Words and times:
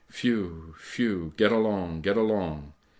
Whew! 0.21 0.73
whew! 0.95 1.35
get 1.37 1.51
along! 1.51 2.01
get 2.01 2.17
along! 2.17 2.73